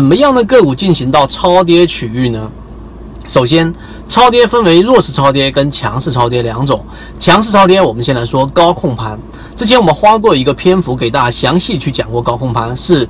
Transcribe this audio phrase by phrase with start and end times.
[0.00, 2.50] 怎么样的个股进行到超跌区域呢？
[3.26, 3.70] 首先，
[4.08, 6.82] 超跌分为弱势超跌跟强势超跌两种。
[7.18, 9.20] 强势超跌，我们先来说高控盘。
[9.54, 13.06] 之前我们花过一个篇幅给大家详细去讲过高控盘，是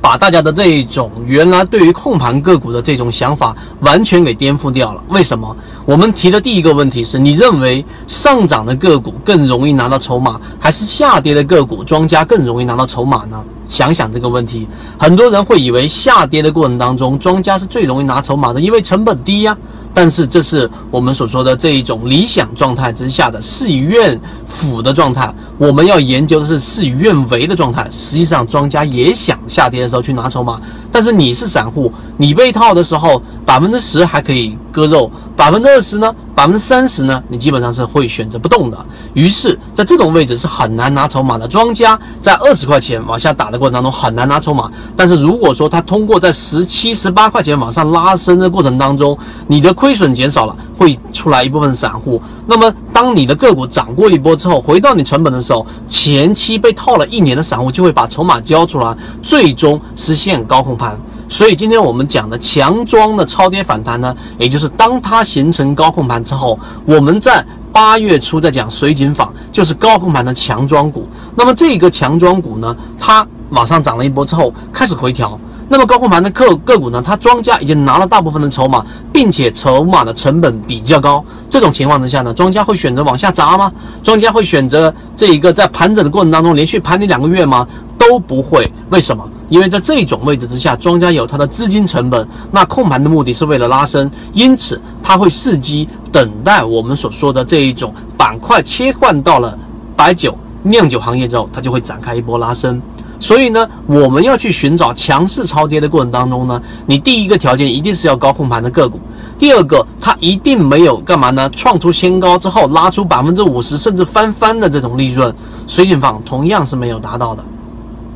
[0.00, 5.02] 把大家的这一种原来对于控盘个股的这种想法完全给颠覆掉了。
[5.08, 5.56] 为什么？
[5.84, 13.42] 我们提的第一个问题是你认为上涨的个股更容易拿到筹码，还是下跌的个股庄家更容易拿到筹码呢？
[13.68, 14.66] 想想这个问题，
[14.98, 19.56] 很多人会以为下跌的过程当中，庄家是最容易拿筹码的，因为成本低呀。
[19.94, 25.32] 但是这是我们所说的这一种理想状态之下的事与愿符的状态。
[25.58, 27.86] 我们要研究的是事与愿违的状态。
[27.90, 30.60] 实际上，庄家也想下跌的时候去拿筹码，
[30.92, 35.10] 但是你是散户，你被套的时候，百分之十还可以割肉。
[35.34, 36.14] 百分之二十呢？
[36.34, 37.20] 百分之三十呢？
[37.28, 38.78] 你基本上是会选择不动的。
[39.14, 41.48] 于是，在这种位置是很难拿筹码的。
[41.48, 44.70] 庄家在二十块钱往下打的过程当中很难拿筹码。
[44.94, 52.20] 但是如果说他通过在十七、十八块钱往上拉升的过程当中，你的亏损减少了，会出来一部分散户。
[52.46, 60.98] 那么，当你的个股涨过一波之后，回到你成本的时候，前期被套了一年的散户就会把筹码交出来，最终实现高控盘。
[61.28, 71.06] 所以今天我们讲的强庄的超跌反弹呢，也就是当它形成高控盘之后，我们在八月初在讲水井坊，就是高控盘的强庄股。
[71.36, 75.38] 那么这个强庄股呢，它往上涨了一波之后开始回调。
[75.68, 81.24] 那么高控盘的个个股呢，它庄家已经拿了大部分的筹码，并且筹码的成本比较高。
[81.48, 83.72] 这种情况之下呢，庄家会选择往下砸吗？
[84.02, 87.66] 庄家会选择这一个在盘整的过程当中连续盘你两个月吗？
[87.96, 88.70] 都不会。
[88.90, 89.26] 为什么？
[89.48, 99.56] 因为在这种位置之下，庄家有它的资金成本，那控盘的目的是为了拉升，因此他会伺机等待我们所说的这一种板块切换到了
[99.94, 102.80] 白酒酿酒行业之后，它就会展开一波拉升。
[103.22, 108.98] 所以呢，我们要去寻找强势超跌的过程当中呢，你第一个条件一定是要高控盘的个股，
[109.38, 111.48] 第二个它一定没有干嘛呢？
[111.50, 115.32] 创出新高之后拉出百分之五十甚至翻番的这种利润，
[115.68, 117.44] 水井坊同样是没有达到的。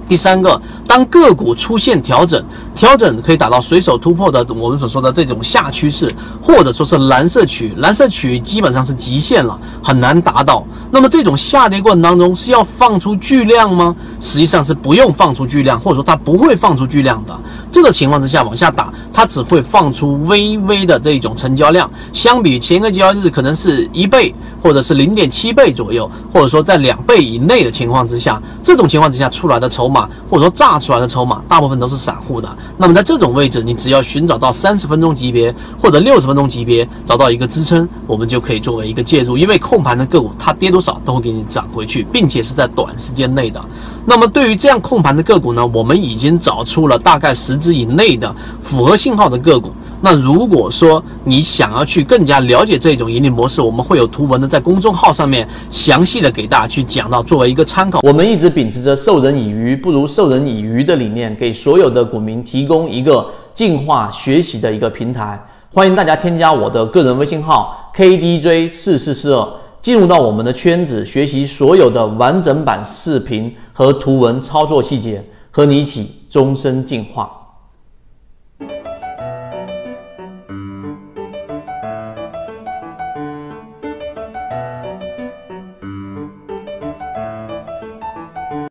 [0.08, 2.42] 第三个，当个股出现调整，
[2.74, 6.08] 调整可以达到随手突破的我们所说的这种下趋势，
[6.40, 10.64] 或者说是蓝色区，蓝色区基本上是极限了，很难达到。
[10.90, 13.94] 那么这种下跌过程当中是要放出巨量吗？
[14.20, 17.36] 实际上是不用放出巨量，或者说它不会放出巨量的。
[17.70, 30.06] 这个情况之下往下打，它只会放出微微的这种成交量，相比前一个交易日可能是一倍，或者是零点七倍左右，或者说在两倍以内的情况之下，这种情况之下出来的筹码。
[30.28, 32.58] 或者说炸出来的筹码，大部分都是散户的。
[32.76, 39.38] 那么在这种位置，你只要寻找到三十分钟级别或者六十分钟级别，找到一个支撑，我们就可以作为一个介入。
[39.38, 43.64] 因为控盘的个股，它跌多少都会给你涨回去，并且是在短时间内的。
[44.08, 49.72] 那么对于这样控盘的个股呢，我们已经找出了大概十只以内的符合信号的个股。
[50.00, 57.98] 那如果说你想要去更加了解这种盈利模式，我们会有图文的在公众号上面详细的给大家去讲到，作为一个参考。
[58.04, 65.44] 我们一直秉持着授人以鱼不如授人以渔的理念，给所有的股民提供一个进化学习的一个平台。
[65.74, 69.48] 欢迎大家添加我的个人微信号 KDJ 四四四二，
[69.82, 77.45] 进入到我们的圈子，学习所有的完整版视频和图文操作细节，和你一起终身进化。